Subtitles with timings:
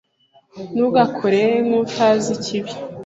[0.73, 2.73] Ntugakore nkutazi ikibi.